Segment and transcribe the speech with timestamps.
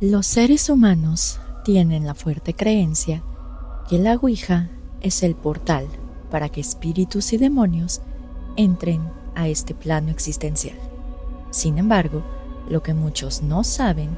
[0.00, 3.22] Los seres humanos tienen la fuerte creencia
[3.88, 4.68] que la Ouija
[5.00, 5.86] es el portal
[6.30, 8.02] para que espíritus y demonios
[8.56, 10.76] entren a este plano existencial.
[11.50, 12.22] Sin embargo,
[12.68, 14.10] lo que muchos no saben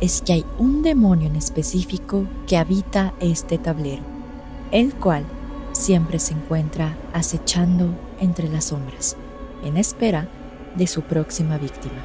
[0.00, 4.04] es que hay un demonio en específico que habita este tablero,
[4.70, 5.24] el cual
[5.72, 7.88] siempre se encuentra acechando
[8.20, 9.16] entre las sombras,
[9.64, 10.28] en espera
[10.76, 12.04] de su próxima víctima.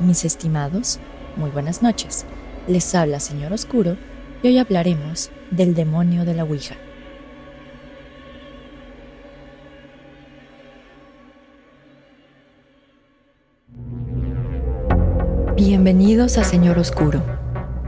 [0.00, 1.00] Mis estimados,
[1.36, 2.26] muy buenas noches.
[2.68, 3.96] Les habla Señor Oscuro
[4.40, 6.76] y hoy hablaremos del demonio de la Ouija.
[15.56, 17.20] Bienvenidos a Señor Oscuro,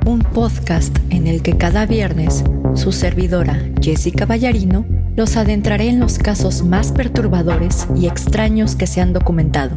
[0.06, 2.42] un podcast en el que cada viernes
[2.74, 4.84] su servidora Jessica Ballarino
[5.14, 9.76] los adentraré en los casos más perturbadores y extraños que se han documentado,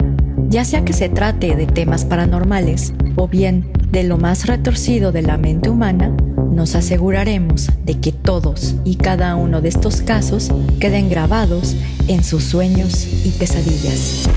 [0.50, 5.22] ya sea que se trate de temas paranormales o bien de lo más retorcido de
[5.22, 6.16] la mente humana,
[6.52, 11.76] nos aseguraremos de que todos y cada uno de estos casos queden grabados
[12.08, 14.30] en sus sueños y pesadillas.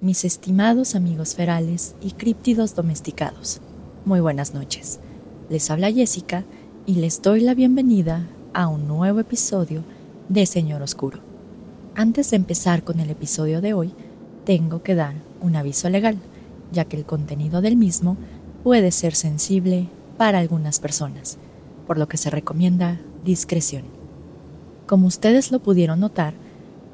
[0.00, 3.60] mis estimados amigos ferales y críptidos domesticados.
[4.06, 5.00] Muy buenas noches.
[5.48, 6.44] Les habla Jessica
[6.84, 9.82] y les doy la bienvenida a un nuevo episodio
[10.28, 11.20] de Señor Oscuro.
[11.94, 13.94] Antes de empezar con el episodio de hoy,
[14.44, 16.18] tengo que dar un aviso legal,
[16.70, 18.18] ya que el contenido del mismo
[18.62, 19.88] puede ser sensible
[20.18, 21.38] para algunas personas,
[21.86, 23.84] por lo que se recomienda discreción.
[24.86, 26.34] Como ustedes lo pudieron notar,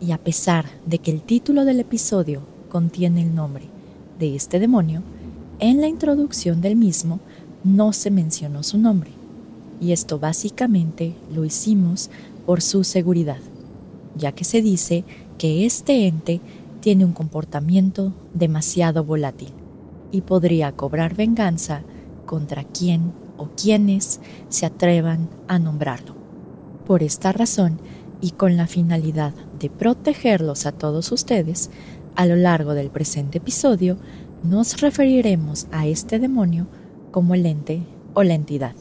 [0.00, 3.64] y a pesar de que el título del episodio contiene el nombre
[4.20, 5.02] de este demonio,
[5.58, 7.18] en la introducción del mismo
[7.64, 9.10] no se mencionó su nombre,
[9.80, 12.10] y esto básicamente lo hicimos
[12.46, 13.40] por su seguridad,
[14.16, 15.04] ya que se dice
[15.38, 16.40] que este ente
[16.80, 19.48] tiene un comportamiento demasiado volátil
[20.12, 21.82] y podría cobrar venganza
[22.26, 26.14] contra quien o quienes se atrevan a nombrarlo.
[26.86, 27.80] Por esta razón,
[28.20, 31.70] y con la finalidad de protegerlos a todos ustedes,
[32.14, 33.96] a lo largo del presente episodio
[34.42, 36.66] nos referiremos a este demonio
[37.14, 38.74] como el ente o la entidad.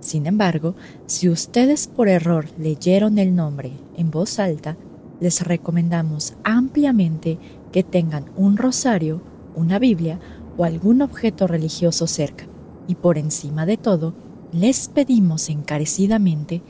[0.00, 4.78] Sin embargo, si ustedes por error leyeron el nombre en voz alta,
[5.20, 7.38] les recomendamos ampliamente
[7.72, 9.20] que tengan un rosario,
[9.54, 10.18] una Biblia
[10.56, 12.46] o algún objeto religioso cerca.
[12.88, 14.14] Y por encima de todo,
[14.52, 16.62] les pedimos encarecidamente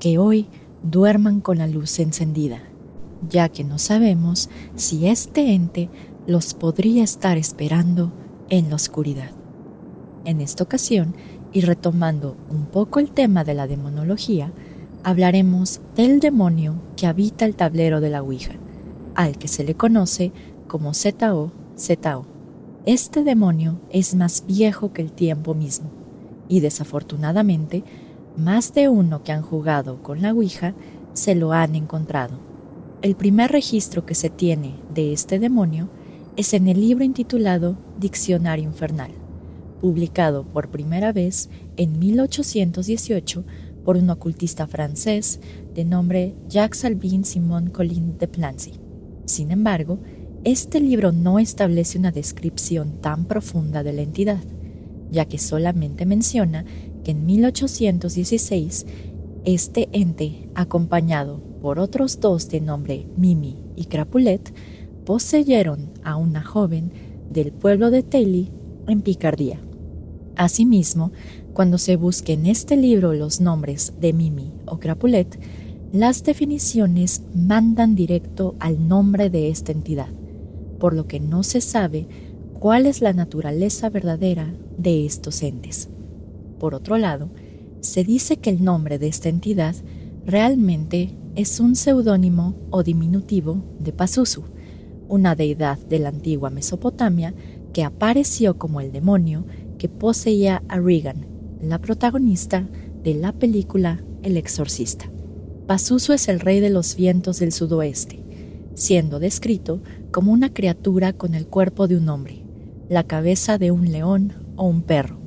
[0.00, 0.46] que hoy
[0.82, 2.62] duerman con la luz encendida
[3.28, 5.88] ya que no sabemos si este ente
[6.26, 8.12] los podría estar esperando
[8.48, 9.43] en la oscuridad.
[10.24, 11.14] En esta ocasión,
[11.52, 14.52] y retomando un poco el tema de la demonología,
[15.02, 18.54] hablaremos del demonio que habita el tablero de la Ouija,
[19.14, 20.32] al que se le conoce
[20.66, 22.26] como ZO ZO.
[22.86, 25.90] Este demonio es más viejo que el tiempo mismo,
[26.48, 27.84] y desafortunadamente,
[28.36, 30.74] más de uno que han jugado con la Ouija
[31.12, 32.54] se lo han encontrado
[33.04, 35.90] el primer registro que se tiene de este demonio
[36.38, 39.10] es en el libro intitulado Diccionario Infernal,
[39.84, 43.44] publicado por primera vez en 1818
[43.84, 45.40] por un ocultista francés
[45.74, 48.80] de nombre Jacques Albin Simon Colin de Plancy.
[49.26, 49.98] Sin embargo,
[50.42, 54.42] este libro no establece una descripción tan profunda de la entidad,
[55.10, 56.64] ya que solamente menciona
[57.04, 58.86] que en 1816
[59.44, 64.50] este ente, acompañado por otros dos de nombre Mimi y Crapulet,
[65.04, 66.90] poseyeron a una joven
[67.30, 68.50] del pueblo de Telly
[68.88, 69.60] en Picardía.
[70.36, 71.12] Asimismo,
[71.52, 75.38] cuando se busque en este libro los nombres de Mimi o Crapulet,
[75.92, 80.08] las definiciones mandan directo al nombre de esta entidad,
[80.80, 82.08] por lo que no se sabe
[82.58, 85.88] cuál es la naturaleza verdadera de estos entes.
[86.58, 87.30] Por otro lado,
[87.80, 89.76] se dice que el nombre de esta entidad
[90.26, 94.44] realmente es un seudónimo o diminutivo de Pazuzu,
[95.08, 97.34] una deidad de la antigua Mesopotamia
[97.72, 99.44] que apareció como el demonio
[99.88, 101.26] poseía a Regan,
[101.60, 102.68] la protagonista
[103.02, 105.10] de la película El Exorcista.
[105.66, 108.22] Pazuzu es el rey de los vientos del sudoeste,
[108.74, 112.44] siendo descrito como una criatura con el cuerpo de un hombre,
[112.88, 115.18] la cabeza de un león o un perro,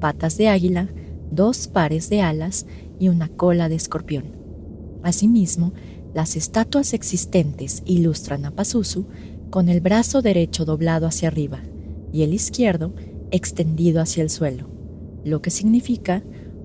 [0.00, 0.88] patas de águila,
[1.30, 2.66] dos pares de alas
[2.98, 4.24] y una cola de escorpión.
[5.02, 5.72] Asimismo,
[6.14, 9.06] las estatuas existentes ilustran a Pazuzu
[9.50, 11.62] con el brazo derecho doblado hacia arriba
[12.12, 12.94] y el izquierdo
[13.32, 14.68] extendido hacia el suelo,
[15.24, 16.22] lo que significa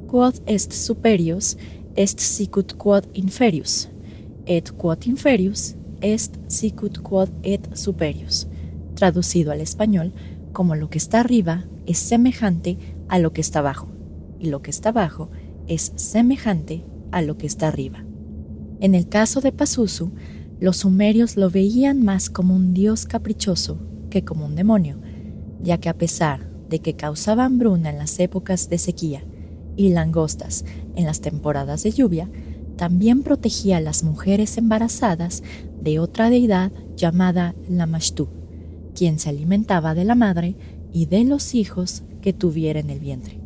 [0.07, 1.57] quod est superius
[1.95, 3.89] est sicut quod inferius,
[4.45, 8.47] et quod inferius est sicut quod et superius.
[8.93, 10.13] Traducido al español,
[10.53, 12.77] como lo que está arriba es semejante
[13.09, 13.87] a lo que está abajo,
[14.39, 15.29] y lo que está abajo
[15.67, 18.03] es semejante a lo que está arriba.
[18.79, 20.11] En el caso de Pazuzu,
[20.59, 23.79] los sumerios lo veían más como un dios caprichoso
[24.09, 24.99] que como un demonio,
[25.61, 29.23] ya que a pesar de que causaba hambruna en las épocas de sequía
[29.75, 30.65] y langostas
[30.95, 32.29] en las temporadas de lluvia,
[32.77, 35.43] también protegía a las mujeres embarazadas
[35.81, 38.29] de otra deidad llamada Lamashtu,
[38.95, 40.55] quien se alimentaba de la madre
[40.93, 43.39] y de los hijos que tuviera en el vientre.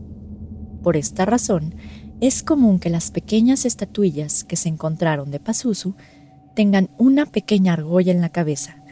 [0.83, 1.75] Por esta razón,
[2.19, 5.95] es común que las pequeñas estatuillas que se encontraron de Pazuzu
[6.55, 8.83] tengan una pequeña argolla en la cabeza,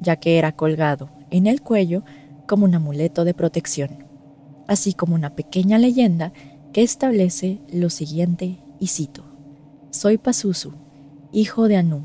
[0.00, 2.04] ya que era colgado en el cuello
[2.46, 4.04] como un amuleto de protección,
[4.66, 6.32] así como una pequeña leyenda
[6.72, 9.24] que establece lo siguiente, y cito,
[9.90, 10.72] Soy Pazuzu,
[11.32, 12.04] hijo de Anu,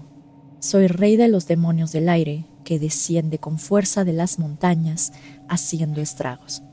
[0.59, 5.11] soy rey de los demonios del aire que desciende con fuerza de las montañas
[5.49, 6.63] haciendo estragos.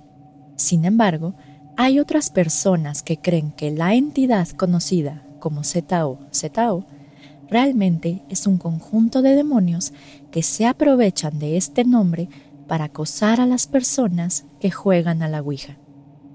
[0.56, 1.35] Sin embargo,
[1.76, 6.85] hay otras personas que creen que la entidad conocida como Zetao Zetao
[7.49, 9.93] realmente es un conjunto de demonios
[10.31, 12.29] que se aprovechan de este nombre
[12.69, 15.79] para acosar a las personas que juegan a la Ouija.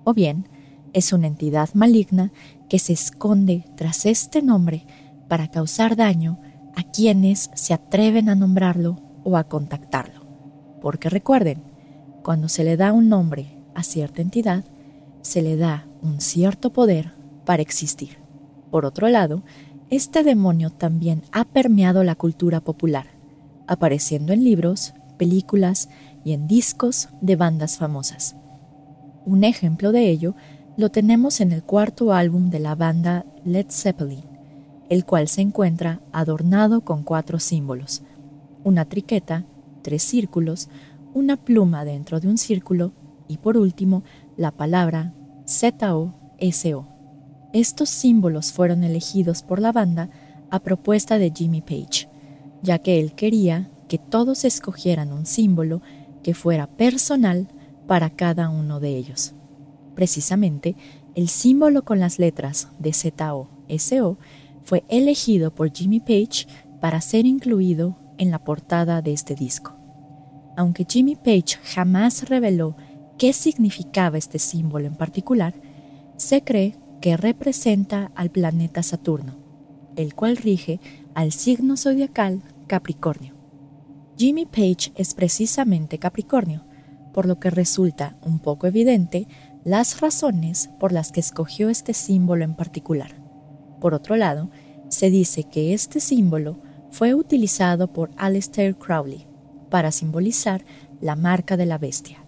[0.04, 0.50] O bien,
[0.92, 2.34] es una entidad maligna
[2.68, 4.86] que se esconde tras este nombre
[5.30, 6.40] para causar daño
[6.76, 10.26] a quienes se atreven a nombrarlo o a contactarlo.
[10.82, 11.64] Porque recuerden,
[12.24, 14.66] cuando se le da un nombre a cierta entidad,
[15.22, 17.14] se le da un cierto poder
[17.46, 18.18] para existir.
[18.72, 19.44] Por otro lado,
[19.90, 23.08] este demonio también ha permeado la cultura popular,
[23.68, 25.90] apareciendo en libros, películas
[26.24, 28.36] y en discos de bandas famosas.
[29.26, 30.36] Un ejemplo de ello
[30.76, 34.24] lo tenemos en el cuarto álbum de la banda Led Zeppelin,
[34.90, 38.04] el cual se encuentra adornado con cuatro símbolos,
[38.64, 39.46] una triqueta,
[39.82, 40.70] tres círculos,
[41.14, 42.92] una pluma dentro de un círculo
[43.28, 44.04] y por último
[44.36, 45.14] la palabra
[45.48, 46.88] ZOSO.
[47.54, 50.10] Estos símbolos fueron elegidos por la banda
[50.50, 52.10] a propuesta de Jimmy Page,
[52.62, 55.84] ya que él quería que todos escogieran un símbolo
[56.24, 57.48] que fuera personal
[57.86, 59.36] para cada uno de ellos.
[59.94, 60.76] Precisamente,
[61.14, 64.18] el símbolo con las letras de ZO-SO
[64.64, 66.48] fue elegido por Jimmy Page
[66.82, 69.76] para ser incluido en la portada de este disco.
[70.58, 72.76] Aunque Jimmy Page jamás reveló
[73.20, 75.54] qué significaba este símbolo en particular,
[76.18, 79.36] se cree que representa al planeta Saturno,
[79.96, 80.80] el cual rige
[81.14, 83.33] al signo zodiacal Capricornio.
[84.16, 86.64] Jimmy Page es precisamente Capricornio,
[87.14, 89.28] por lo que resulta un poco evidente
[89.64, 93.16] las razones por las que escogió este símbolo en particular.
[93.80, 94.50] Por otro lado,
[94.90, 96.60] se dice que este símbolo
[96.92, 99.26] fue utilizado por Aleister Crowley
[99.70, 100.64] para simbolizar
[101.02, 102.24] la marca de la bestia,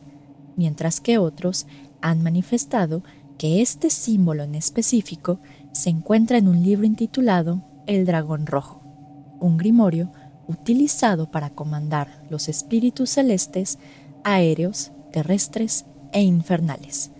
[0.56, 1.68] mientras que otros
[2.02, 3.04] han manifestado
[3.38, 5.40] que este símbolo en específico
[5.72, 8.82] se encuentra en un libro intitulado El Dragón Rojo,
[9.40, 10.12] un grimorio
[10.48, 13.80] utilizado para comandar los espíritus celestes,
[14.24, 17.12] aéreos, terrestres e infernales.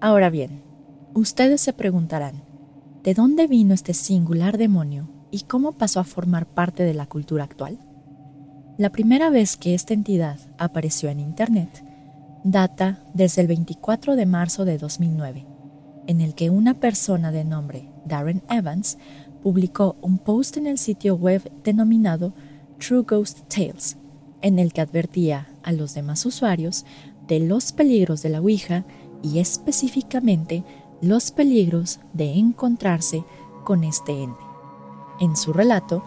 [0.00, 0.62] Ahora bien,
[1.14, 2.44] ustedes se preguntarán,
[3.02, 7.44] ¿de dónde vino este singular demonio y cómo pasó a formar parte de la cultura
[7.44, 7.78] actual?
[8.78, 11.84] La primera vez que esta entidad apareció en Internet
[12.44, 15.46] data desde el 24 de marzo de 2009,
[16.06, 18.98] en el que una persona de nombre Darren Evans
[19.42, 22.32] publicó un post en el sitio web denominado
[22.78, 23.96] True Ghost Tales,
[24.40, 26.84] en el que advertía a los demás usuarios
[27.26, 28.84] de los peligros de la Ouija
[29.22, 30.64] y específicamente
[31.00, 33.24] los peligros de encontrarse
[33.64, 34.40] con este ente.
[35.20, 36.04] En su relato,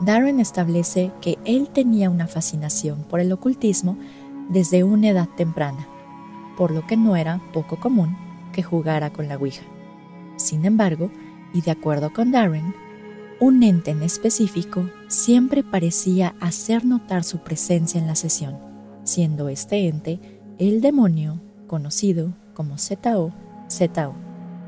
[0.00, 3.96] Darren establece que él tenía una fascinación por el ocultismo
[4.48, 5.88] desde una edad temprana,
[6.56, 8.16] por lo que no era poco común
[8.52, 9.64] que jugara con la Ouija.
[10.36, 11.10] Sin embargo,
[11.52, 12.74] y de acuerdo con Darren,
[13.40, 18.58] un ente en específico siempre parecía hacer notar su presencia en la sesión,
[19.04, 20.20] siendo este ente
[20.58, 23.32] el demonio conocido como ZO
[23.70, 24.14] ZO.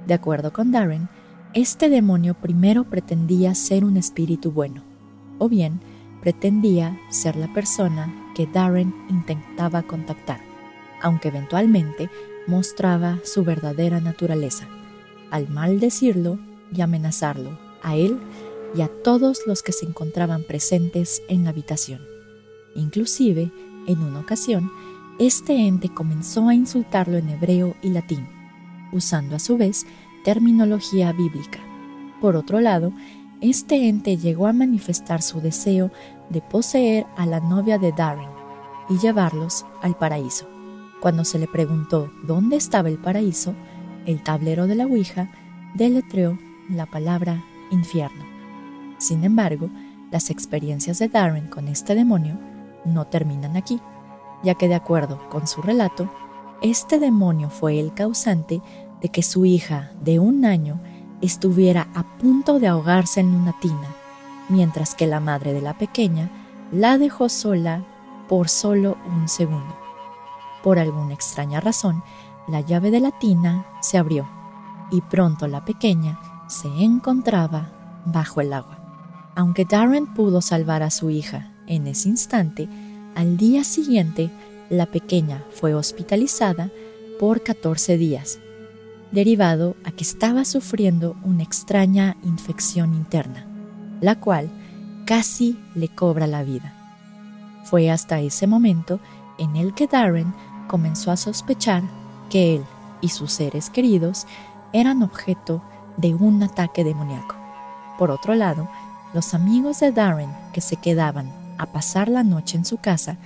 [0.06, 1.08] De acuerdo con Darren,
[1.52, 4.84] este demonio primero pretendía ser un espíritu bueno,
[5.38, 5.80] o bien
[6.20, 10.40] pretendía ser la persona que Darren intentaba contactar,
[11.02, 12.08] aunque eventualmente
[12.46, 14.68] mostraba su verdadera naturaleza,
[15.30, 16.38] al maldecirlo
[16.74, 18.18] y amenazarlo a él
[18.74, 22.00] y a todos los que se encontraban presentes en la habitación.
[22.74, 23.50] Inclusive,
[23.86, 24.70] en una ocasión,
[25.18, 28.26] este ente comenzó a insultarlo en hebreo y latín,
[28.92, 29.86] usando a su vez
[30.24, 31.58] terminología bíblica.
[32.20, 32.92] Por otro lado,
[33.40, 35.90] este ente llegó a manifestar su deseo
[36.28, 38.28] de poseer a la novia de Darren
[38.88, 40.46] y llevarlos al paraíso.
[41.00, 43.54] Cuando se le preguntó dónde estaba el paraíso,
[44.06, 45.30] el tablero de la Ouija
[45.74, 46.38] deletreó
[46.70, 48.24] la palabra infierno.
[48.98, 49.68] Sin embargo,
[50.10, 52.38] las experiencias de Darren con este demonio
[52.84, 53.80] no terminan aquí,
[54.42, 56.12] ya que de acuerdo con su relato,
[56.62, 58.60] este demonio fue el causante
[59.00, 60.80] de que su hija de un año
[61.20, 63.94] estuviera a punto de ahogarse en una tina,
[64.48, 66.30] mientras que la madre de la pequeña
[66.70, 67.84] la dejó sola
[68.28, 69.76] por solo un segundo.
[70.62, 72.02] Por alguna extraña razón,
[72.46, 74.28] la llave de la tina se abrió
[74.90, 76.18] y pronto la pequeña
[76.50, 77.70] se encontraba
[78.04, 78.78] bajo el agua.
[79.34, 82.68] Aunque Darren pudo salvar a su hija en ese instante,
[83.14, 84.30] al día siguiente
[84.68, 86.70] la pequeña fue hospitalizada
[87.18, 88.38] por 14 días,
[89.12, 93.46] derivado a que estaba sufriendo una extraña infección interna,
[94.00, 94.50] la cual
[95.06, 96.74] casi le cobra la vida.
[97.64, 99.00] Fue hasta ese momento
[99.38, 100.34] en el que Darren
[100.68, 101.82] comenzó a sospechar
[102.30, 102.64] que él
[103.00, 104.26] y sus seres queridos
[104.72, 105.62] eran objeto
[106.00, 107.36] de un ataque demoníaco.
[107.98, 108.68] Por otro lado,
[109.12, 113.18] los amigos de Darren que se quedaban a pasar la noche en su casa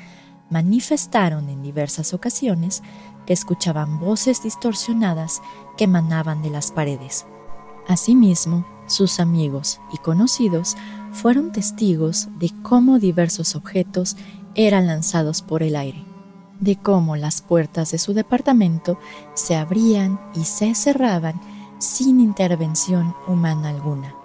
[0.51, 2.83] manifestaron en diversas ocasiones
[3.27, 5.43] que escuchaban voces distorsionadas
[5.77, 7.27] que emanaban de las paredes.
[7.89, 10.77] Asimismo, sus amigos y conocidos
[11.13, 14.17] fueron testigos de cómo diversos objetos
[14.55, 16.05] eran lanzados por el aire,
[16.61, 18.99] de cómo las puertas de su departamento
[19.35, 21.41] se abrían y se cerraban
[21.85, 24.17] sin intervención humana alguna,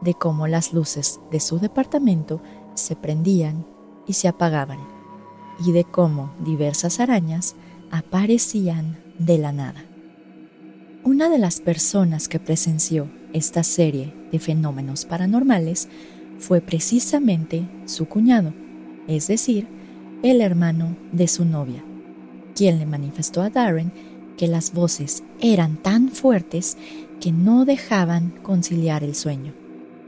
[0.00, 2.40] de cómo las luces de su departamento
[2.74, 3.66] se prendían
[4.06, 4.78] y se apagaban
[5.64, 7.56] y de cómo diversas arañas
[7.90, 9.84] aparecían de la nada.
[11.02, 15.88] Una de las personas que presenció esta serie de fenómenos paranormales
[16.38, 18.54] fue precisamente su cuñado,
[19.08, 19.66] es decir,
[20.22, 21.84] el hermano de su novia,
[22.54, 23.92] quien le manifestó a Darren
[24.36, 26.76] que las voces eran tan fuertes
[27.20, 29.54] que no dejaban conciliar el sueño,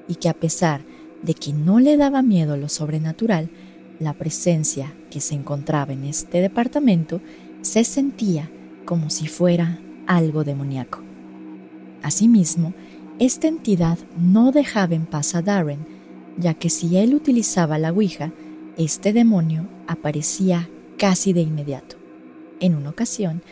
[0.08, 0.82] y que a pesar
[1.22, 3.50] de que no le daba miedo lo sobrenatural,
[3.98, 7.20] la presencia que se encontraba en este departamento
[7.62, 8.50] se sentía
[8.84, 11.00] como si fuera algo demoníaco.
[12.02, 12.74] Asimismo,
[13.18, 15.86] esta entidad no dejaba en paz a Darren,
[16.36, 18.32] ya que si él utilizaba la Ouija,
[18.76, 20.68] este demonio aparecía
[20.98, 21.96] casi de inmediato.
[22.60, 23.42] En una ocasión,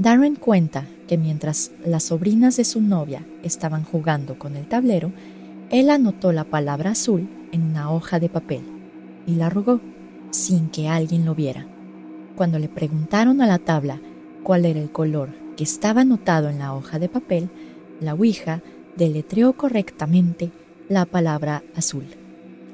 [0.00, 5.12] Darren cuenta que mientras las sobrinas de su novia estaban jugando con el tablero,
[5.70, 8.62] él anotó la palabra azul en una hoja de papel
[9.26, 9.82] y la rogó
[10.30, 11.66] sin que alguien lo viera.
[12.34, 14.00] Cuando le preguntaron a la tabla
[14.42, 17.50] cuál era el color que estaba anotado en la hoja de papel,
[18.00, 18.62] la Ouija
[18.96, 20.50] deletreó correctamente
[20.88, 22.06] la palabra azul.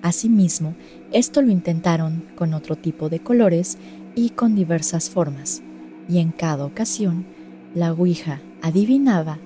[0.00, 0.76] Asimismo,
[1.11, 3.78] esto lo intentaron con otro tipo de colores
[4.14, 5.64] y con diversas formas,
[6.08, 7.26] y en cada ocasión
[7.75, 9.38] la Ouija adivinaba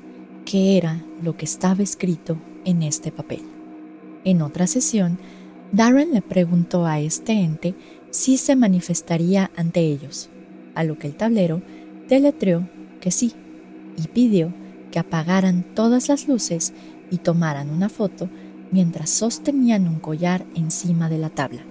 [0.44, 3.42] qué era lo que estaba escrito en este papel.
[4.24, 5.18] En otra sesión,
[5.72, 7.74] Darren le preguntó a este ente
[8.10, 10.30] si se manifestaría ante ellos,
[10.74, 11.62] a lo que el tablero
[12.08, 12.68] deletreó
[13.00, 13.32] que sí
[13.96, 14.52] y pidió
[14.90, 16.72] que apagaran todas las luces
[17.10, 18.28] y tomaran una foto
[18.72, 21.62] mientras sostenían un collar encima de la tabla.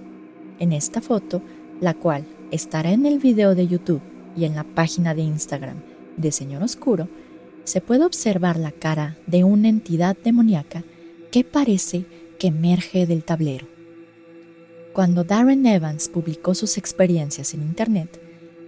[0.58, 1.42] En esta foto,
[1.80, 4.02] la cual estará en el video de YouTube
[4.36, 5.82] y en la página de Instagram
[6.16, 7.08] de Señor Oscuro,
[7.64, 10.84] se puede observar la cara de una entidad demoníaca
[11.30, 12.04] que parece
[12.38, 13.66] que emerge del tablero.
[14.92, 18.20] Cuando Darren Evans publicó sus experiencias en Internet,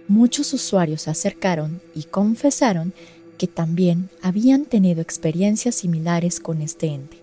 [0.07, 2.93] muchos usuarios se acercaron y confesaron
[3.37, 7.17] que también habían tenido experiencias similares con este ente,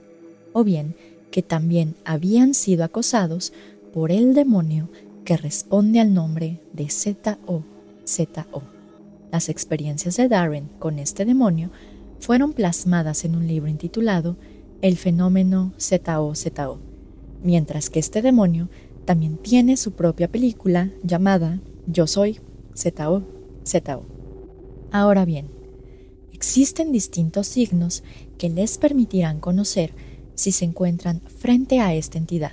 [0.52, 0.94] o bien
[1.30, 3.52] que también habían sido acosados
[3.92, 4.90] por el demonio
[5.25, 7.70] que responde al nombre de ZO.
[8.11, 8.62] ZO.
[9.31, 11.71] Las experiencias de Darren con este demonio
[12.19, 14.37] fueron plasmadas en un libro intitulado
[14.83, 16.79] El fenómeno ZO ZO,
[17.43, 18.69] mientras que este demonio
[19.05, 22.40] también tiene su propia película llamada Yo Soy
[22.76, 23.23] ZO
[23.64, 24.07] ZO.
[24.90, 25.49] Ahora bien,
[26.33, 28.02] existen distintos signos
[28.38, 29.93] que les permitirán conocer
[30.35, 32.52] si se encuentran frente a esta entidad.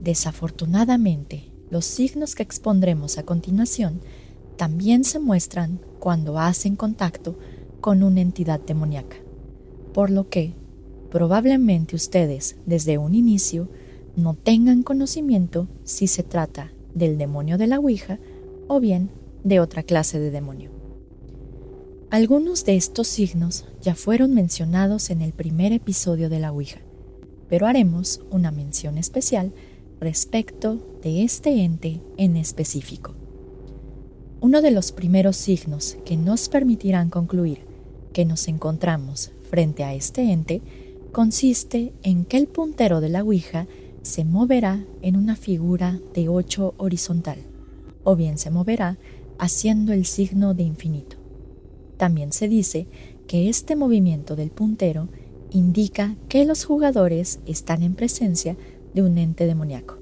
[0.00, 4.00] Desafortunadamente, los signos que expondremos a continuación
[4.60, 7.38] también se muestran cuando hacen contacto
[7.80, 9.16] con una entidad demoníaca,
[9.94, 10.52] por lo que
[11.10, 13.70] probablemente ustedes desde un inicio
[14.16, 18.18] no tengan conocimiento si se trata del demonio de la Ouija
[18.68, 19.08] o bien
[19.44, 20.70] de otra clase de demonio.
[22.10, 26.80] Algunos de estos signos ya fueron mencionados en el primer episodio de la Ouija,
[27.48, 29.54] pero haremos una mención especial
[30.00, 33.14] respecto de este ente en específico.
[34.42, 37.58] Uno de los primeros signos que nos permitirán concluir
[38.14, 40.62] que nos encontramos frente a este ente
[41.12, 43.66] consiste en que el puntero de la Ouija
[44.00, 47.36] se moverá en una figura de 8 horizontal,
[48.02, 48.96] o bien se moverá
[49.38, 51.18] haciendo el signo de infinito.
[51.98, 52.86] También se dice
[53.26, 55.08] que este movimiento del puntero
[55.50, 58.56] indica que los jugadores están en presencia
[58.94, 59.98] de un ente demoníaco,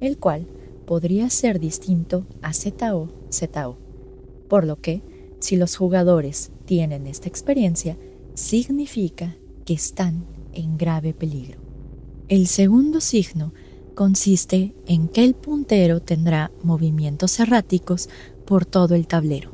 [0.00, 0.46] el cual
[0.86, 3.78] podría ser distinto a ZO ZO,
[4.48, 5.02] por lo que
[5.38, 7.96] si los jugadores tienen esta experiencia,
[8.34, 11.60] significa que están en grave peligro.
[12.28, 13.52] El segundo signo
[13.94, 18.08] consiste en que el puntero tendrá movimientos erráticos
[18.44, 19.52] por todo el tablero,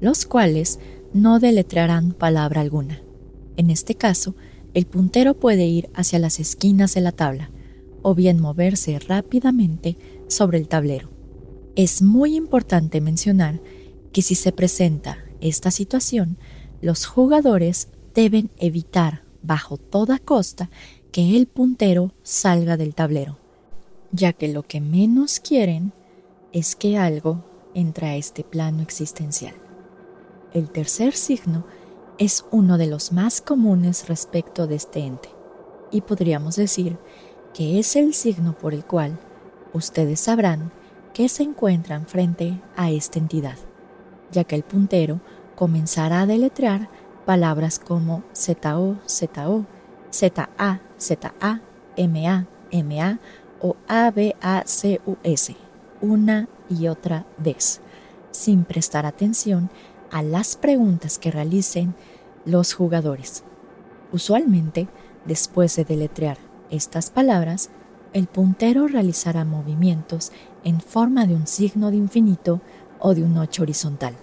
[0.00, 0.78] los cuales
[1.12, 3.02] no deletrearán palabra alguna.
[3.56, 4.34] En este caso,
[4.74, 7.50] el puntero puede ir hacia las esquinas de la tabla
[8.02, 9.96] o bien moverse rápidamente
[10.28, 11.09] sobre el tablero.
[11.82, 13.58] Es muy importante mencionar
[14.12, 16.36] que si se presenta esta situación,
[16.82, 20.68] los jugadores deben evitar bajo toda costa
[21.10, 23.38] que el puntero salga del tablero,
[24.12, 25.94] ya que lo que menos quieren
[26.52, 29.54] es que algo entre a este plano existencial.
[30.52, 31.64] El tercer signo
[32.18, 35.30] es uno de los más comunes respecto de este ente,
[35.90, 36.98] y podríamos decir
[37.54, 39.18] que es el signo por el cual
[39.72, 40.78] ustedes sabrán
[41.12, 43.56] que se encuentran frente a esta entidad,
[44.30, 45.20] ya que el puntero
[45.56, 46.88] comenzará a deletrear
[47.26, 49.66] palabras como ZO, ZO,
[50.12, 51.60] ZA, ZA,
[51.96, 53.18] MA, MA
[53.60, 55.56] o ABACUS
[56.00, 57.80] una y otra vez,
[58.30, 59.70] sin prestar atención
[60.10, 61.94] a las preguntas que realicen
[62.44, 63.44] los jugadores.
[64.12, 64.88] Usualmente,
[65.24, 66.38] después de deletrear
[66.70, 67.70] estas palabras,
[68.12, 70.32] el puntero realizará movimientos
[70.64, 72.60] en forma de un signo de infinito
[72.98, 74.14] o de un ocho horizontal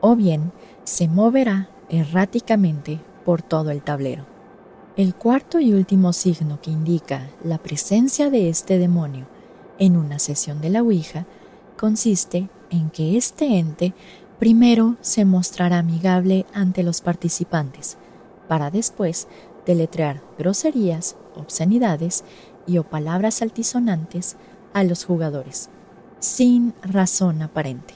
[0.00, 0.52] o bien
[0.84, 4.24] se moverá erráticamente por todo el tablero.
[4.96, 9.26] El cuarto y último signo que indica la presencia de este demonio
[9.78, 11.26] en una sesión de la Ouija
[11.76, 13.94] consiste en que este ente
[14.38, 17.98] primero se mostrará amigable ante los participantes,
[18.48, 19.28] para después
[19.66, 22.24] deletrear groserías, obscenidades
[22.66, 24.36] y o palabras altisonantes
[24.76, 25.70] a los jugadores,
[26.18, 27.94] sin razón aparente.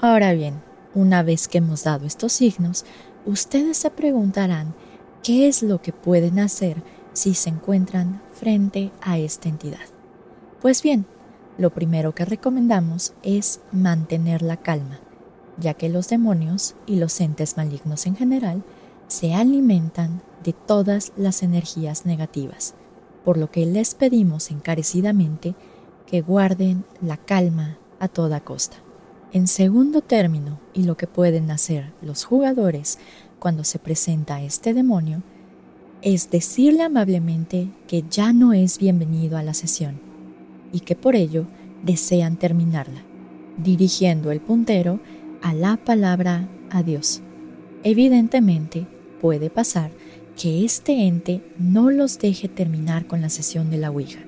[0.00, 0.62] Ahora bien,
[0.94, 2.84] una vez que hemos dado estos signos,
[3.24, 4.72] ustedes se preguntarán
[5.24, 6.80] qué es lo que pueden hacer
[7.12, 9.80] si se encuentran frente a esta entidad.
[10.62, 11.06] Pues bien,
[11.58, 15.00] lo primero que recomendamos es mantener la calma,
[15.58, 18.62] ya que los demonios y los entes malignos en general
[19.08, 22.74] se alimentan de todas las energías negativas,
[23.24, 25.56] por lo que les pedimos encarecidamente
[26.06, 28.76] que guarden la calma a toda costa.
[29.32, 32.98] En segundo término, y lo que pueden hacer los jugadores
[33.38, 35.22] cuando se presenta este demonio,
[36.02, 40.00] es decirle amablemente que ya no es bienvenido a la sesión
[40.72, 41.46] y que por ello
[41.82, 43.02] desean terminarla,
[43.56, 45.00] dirigiendo el puntero
[45.42, 47.22] a la palabra adiós.
[47.82, 48.86] Evidentemente,
[49.20, 49.90] puede pasar
[50.36, 54.20] que este ente no los deje terminar con la sesión de la Ouija,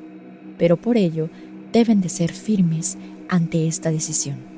[0.56, 1.28] pero por ello
[1.72, 4.48] deben de ser firmes ante esta decisión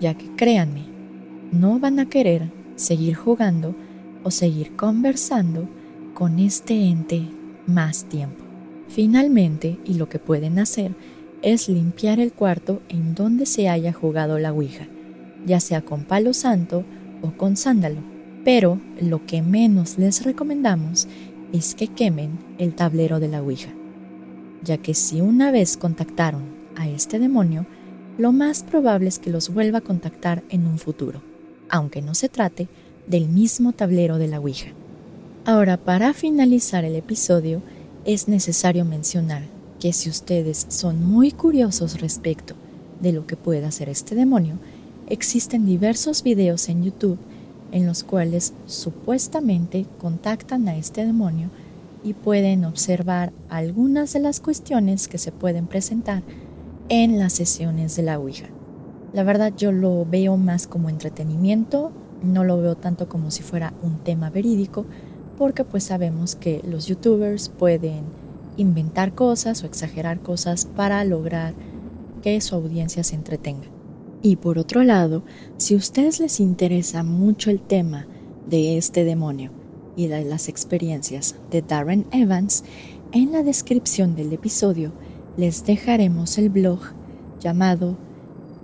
[0.00, 0.84] ya que créanme,
[1.52, 3.74] no van a querer seguir jugando
[4.22, 5.68] o seguir conversando
[6.14, 7.22] con este ente
[7.66, 8.44] más tiempo.
[8.88, 10.94] Finalmente, y lo que pueden hacer
[11.42, 14.86] es limpiar el cuarto en donde se haya jugado la Ouija,
[15.44, 16.84] ya sea con palo santo
[17.22, 18.00] o con sándalo.
[18.44, 21.08] Pero lo que menos les recomendamos
[21.52, 23.70] es que quemen el tablero de la Ouija,
[24.66, 26.42] ya que si una vez contactaron
[26.74, 27.66] a este demonio,
[28.18, 31.22] lo más probable es que los vuelva a contactar en un futuro,
[31.70, 32.68] aunque no se trate
[33.06, 34.70] del mismo tablero de la Ouija.
[35.44, 37.62] Ahora, para finalizar el episodio,
[38.04, 39.42] es necesario mencionar
[39.78, 42.56] que si ustedes son muy curiosos respecto
[43.00, 44.58] de lo que puede hacer este demonio,
[45.08, 47.18] existen diversos videos en YouTube
[47.70, 51.50] en los cuales supuestamente contactan a este demonio
[52.02, 56.22] y pueden observar algunas de las cuestiones que se pueden presentar
[56.88, 58.46] en las sesiones de la Ouija.
[59.12, 63.74] La verdad yo lo veo más como entretenimiento, no lo veo tanto como si fuera
[63.82, 64.86] un tema verídico,
[65.36, 68.04] porque pues sabemos que los youtubers pueden
[68.56, 71.54] inventar cosas o exagerar cosas para lograr
[72.22, 73.66] que su audiencia se entretenga.
[74.22, 75.22] Y por otro lado,
[75.56, 78.06] si a ustedes les interesa mucho el tema
[78.48, 79.50] de este demonio
[79.96, 82.62] y de las experiencias de Darren Evans,
[83.12, 84.92] en la descripción del episodio
[85.36, 86.80] les dejaremos el blog
[87.40, 87.96] llamado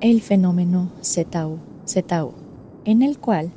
[0.01, 1.59] El fenómeno Zetao,
[2.85, 3.53] en el cual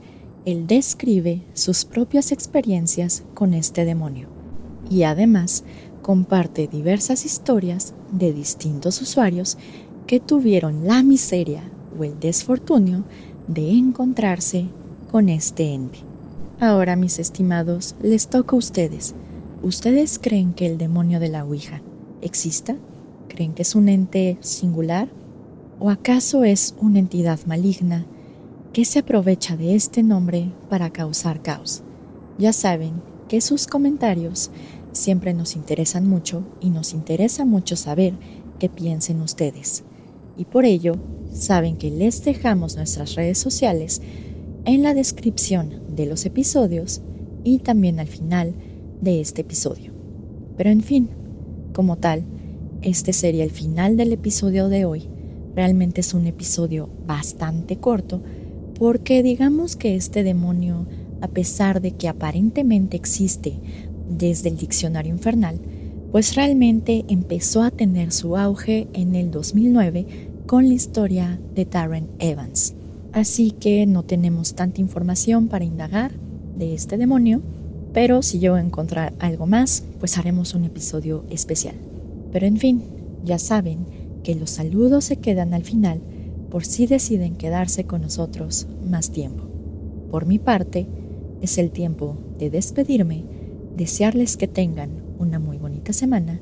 [0.45, 4.27] él describe sus propias experiencias con este demonio
[4.89, 5.63] y además
[6.01, 9.57] comparte diversas historias de distintos usuarios
[10.05, 11.63] que tuvieron la miseria
[11.97, 13.03] o el desfortunio
[13.47, 14.67] de encontrarse
[15.11, 16.14] con este ente.
[16.59, 19.13] Ahora, mis estimados, les toca a ustedes.
[19.61, 21.81] ¿Ustedes creen que el demonio de la Ouija
[22.21, 22.77] exista?
[23.27, 25.09] ¿Creen que es un ente singular?
[25.79, 28.05] ¿O acaso es una entidad maligna
[28.71, 31.83] que se aprovecha de este nombre para causar caos?
[32.37, 34.49] Ya saben que sus comentarios
[34.93, 38.13] siempre nos interesan mucho y nos interesa mucho saber
[38.59, 39.83] qué piensen ustedes.
[40.37, 40.93] Y por ello,
[41.33, 44.01] saben que les dejamos nuestras redes sociales
[44.63, 47.01] en la descripción de los episodios
[47.43, 48.53] y también al final
[49.01, 49.91] de este episodio.
[50.57, 51.09] Pero en fin,
[51.73, 52.23] como tal,
[52.81, 55.03] este sería el final del episodio de hoy.
[55.55, 58.21] Realmente es un episodio bastante corto
[58.77, 60.85] porque digamos que este demonio,
[61.21, 63.59] a pesar de que aparentemente existe
[64.09, 65.59] desde el diccionario infernal,
[66.11, 70.05] pues realmente empezó a tener su auge en el 2009
[70.45, 72.75] con la historia de Darren Evans.
[73.15, 76.11] Así que no tenemos tanta información para indagar
[76.57, 77.41] de este demonio,
[77.93, 81.75] pero si yo encontrar algo más, pues haremos un episodio especial.
[82.33, 82.83] Pero en fin,
[83.23, 83.85] ya saben
[84.21, 86.01] que los saludos se quedan al final
[86.51, 89.45] por si deciden quedarse con nosotros más tiempo.
[90.11, 90.85] Por mi parte,
[91.41, 93.23] es el tiempo de despedirme,
[93.77, 96.41] desearles que tengan una muy bonita semana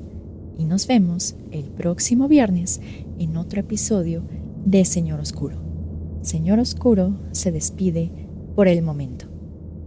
[0.58, 2.80] y nos vemos el próximo viernes
[3.20, 4.24] en otro episodio
[4.64, 5.63] de Señor Oscuro.
[6.24, 8.10] Señor Oscuro se despide
[8.56, 9.26] por el momento.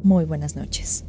[0.03, 1.03] Muy buenas noches.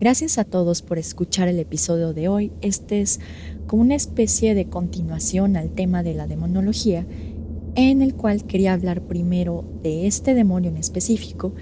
[0.00, 2.50] Gracias a todos por escuchar el episodio de hoy.
[2.62, 3.20] Este es
[3.66, 7.06] como una especie de continuación al tema de la demonología,
[7.74, 11.52] en el cual quería hablar primero de este demonio en específico,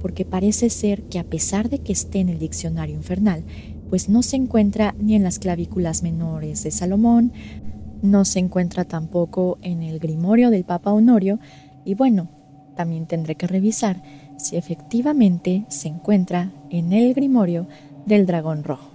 [0.00, 3.44] porque parece ser que a pesar de que esté en el diccionario infernal,
[3.88, 7.32] pues no se encuentra ni en las clavículas menores de Salomón,
[8.02, 11.40] no se encuentra tampoco en el grimorio del Papa Honorio,
[11.84, 12.28] y bueno,
[12.76, 14.02] también tendré que revisar
[14.36, 17.66] si efectivamente se encuentra en el grimorio
[18.06, 18.90] del dragón rojo.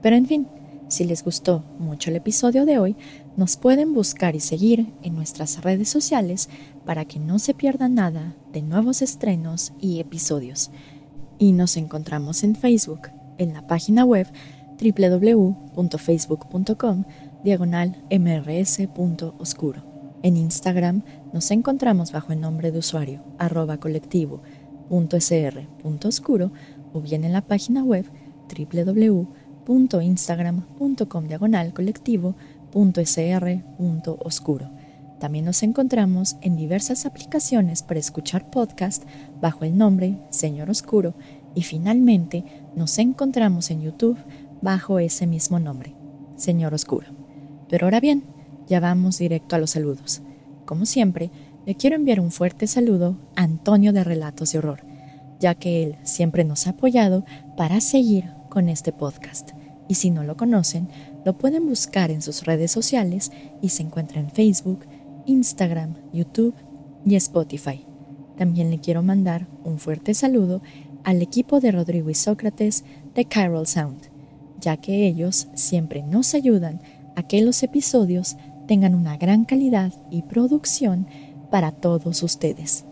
[0.00, 0.46] Pero en fin,
[0.88, 2.96] si les gustó mucho el episodio de hoy,
[3.38, 6.48] nos pueden buscar y seguir en nuestras redes sociales
[6.84, 10.72] para que no se pierdan nada de nuevos estrenos y episodios.
[11.38, 14.26] Y nos encontramos en Facebook, en la página web
[14.80, 17.04] www.facebook.com
[17.44, 19.84] diagonal mrs.oscuro.
[20.24, 26.50] En Instagram nos encontramos bajo el nombre de usuario arroba colectivo.sr.oscuro
[26.92, 28.04] o bien en la página web
[28.48, 32.57] www.instagram.com diagonal colectivo.sr.oscuro.
[35.18, 39.02] También nos encontramos en diversas aplicaciones para escuchar podcast
[39.40, 41.14] bajo el nombre Señor Oscuro
[41.54, 42.44] y finalmente
[42.76, 44.18] nos encontramos en YouTube
[44.62, 45.94] bajo ese mismo nombre,
[46.36, 47.08] Señor Oscuro.
[47.68, 48.24] Pero ahora bien,
[48.68, 50.22] ya vamos directo a los saludos.
[50.64, 51.30] Como siempre,
[51.66, 54.84] le quiero enviar un fuerte saludo a Antonio de Relatos de Horror,
[55.40, 57.24] ya que él siempre nos ha apoyado
[57.56, 59.50] para seguir con este podcast.
[59.88, 60.88] Y si no lo conocen,
[61.28, 64.86] lo pueden buscar en sus redes sociales y se encuentra en Facebook,
[65.26, 66.54] Instagram, YouTube
[67.04, 67.84] y Spotify.
[68.38, 70.62] También le quiero mandar un fuerte saludo
[71.04, 72.82] al equipo de Rodrigo y Sócrates
[73.14, 74.08] de Chiral Sound,
[74.58, 76.80] ya que ellos siempre nos ayudan
[77.14, 81.06] a que los episodios tengan una gran calidad y producción
[81.50, 82.86] para todos ustedes.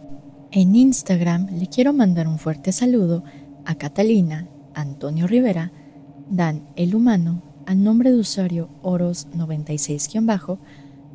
[0.51, 3.25] En Instagram le quiero mandar un fuerte saludo
[3.64, 5.72] a Catalina, Antonio Rivera,
[6.29, 10.59] Dan el Humano, al nombre de usuario Oros96-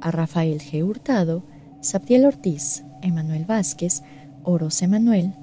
[0.02, 0.84] a Rafael G.
[0.84, 1.44] Hurtado,
[1.80, 4.04] Sabdiel Ortiz, Emanuel Vázquez,
[4.44, 5.34] Oros Emanuel,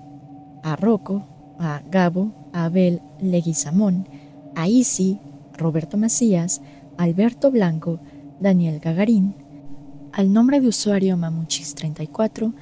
[0.62, 1.26] a Rocco,
[1.58, 4.06] a Gabo, a Abel Leguizamón,
[4.54, 5.18] a Isi,
[5.56, 6.60] Roberto Macías,
[6.98, 8.00] Alberto Blanco,
[8.40, 9.34] Daniel Gagarín,
[10.12, 12.52] al nombre de usuario Mamuchis34,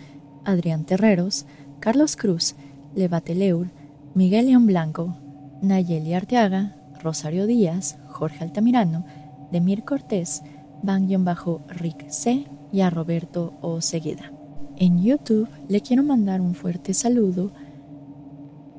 [0.44, 1.46] Adrián Terreros,
[1.80, 2.54] Carlos Cruz,
[2.94, 3.70] Levateleur,
[4.14, 5.16] Miguel León Blanco,
[5.62, 9.04] Nayeli Arteaga, Rosario Díaz, Jorge Altamirano,
[9.52, 10.42] Demir Cortés,
[10.82, 14.32] Van-Rick C y a Roberto Osegueda.
[14.76, 17.52] En YouTube le quiero mandar un fuerte saludo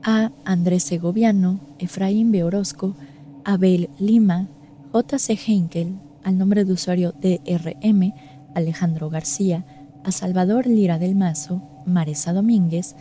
[0.03, 2.43] a Andrés Segoviano, Efraín B.
[2.43, 2.95] Orozco,
[3.43, 4.47] Abel Lima,
[4.93, 8.13] JC Henkel, al nombre de usuario DRM,
[8.55, 9.65] Alejandro García,
[10.03, 12.95] a Salvador Lira del Mazo, Maresa Domínguez,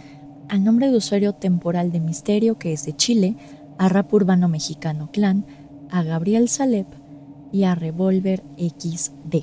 [0.49, 3.37] al nombre de usuario temporal de Misterio, que es de Chile,
[3.79, 5.45] a Rap Urbano Mexicano Clan,
[5.91, 6.87] a Gabriel Salep
[7.53, 9.37] y a Revolver XD.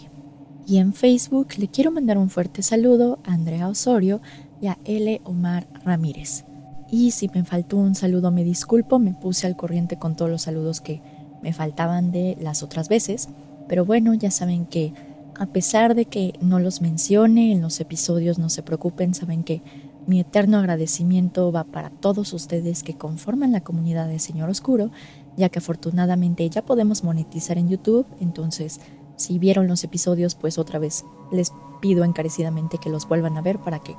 [0.65, 4.21] Y en Facebook le quiero mandar un fuerte saludo a Andrea Osorio
[4.61, 5.21] y a L.
[5.25, 6.45] Omar Ramírez.
[6.89, 10.43] Y si me faltó un saludo me disculpo, me puse al corriente con todos los
[10.43, 11.01] saludos que
[11.41, 13.29] me faltaban de las otras veces.
[13.67, 14.93] Pero bueno, ya saben que
[15.35, 19.61] a pesar de que no los mencione en los episodios, no se preocupen, saben que
[20.05, 24.91] mi eterno agradecimiento va para todos ustedes que conforman la comunidad de Señor Oscuro,
[25.37, 28.79] ya que afortunadamente ya podemos monetizar en YouTube, entonces
[29.15, 33.59] si vieron los episodios, pues otra vez les pido encarecidamente que los vuelvan a ver
[33.59, 33.95] para que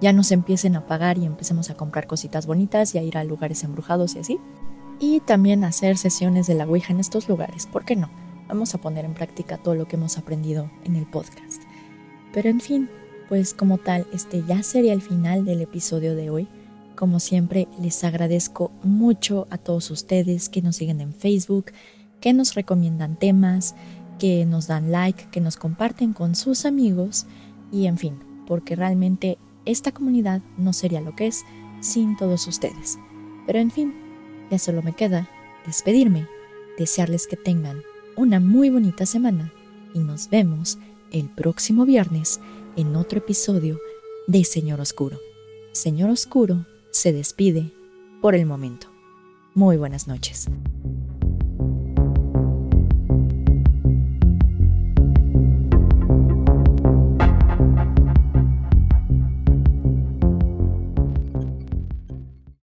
[0.00, 3.24] ya nos empiecen a pagar y empecemos a comprar cositas bonitas y a ir a
[3.24, 4.40] lugares embrujados y así.
[4.98, 8.10] Y también hacer sesiones de la Ouija en estos lugares, ¿por qué no?
[8.48, 11.62] Vamos a poner en práctica todo lo que hemos aprendido en el podcast.
[12.32, 12.88] Pero en fin,
[13.28, 16.48] pues como tal, este ya sería el final del episodio de hoy.
[16.96, 21.66] Como siempre, les agradezco mucho a todos ustedes que nos siguen en Facebook,
[22.20, 23.74] que nos recomiendan temas,
[24.18, 27.26] que nos dan like, que nos comparten con sus amigos
[27.70, 31.44] y en fin, porque realmente esta comunidad no sería lo que es
[31.80, 32.98] sin todos ustedes.
[33.46, 33.94] Pero en fin,
[34.50, 35.28] ya solo me queda
[35.66, 36.26] despedirme,
[36.78, 37.82] desearles que tengan
[38.16, 39.52] una muy bonita semana
[39.92, 40.78] y nos vemos
[41.12, 42.40] el próximo viernes
[42.74, 43.78] en otro episodio
[44.26, 45.18] de Señor Oscuro.
[45.72, 46.64] Señor Oscuro
[46.96, 47.72] se despide
[48.22, 48.88] por el momento.
[49.54, 50.48] Muy buenas noches.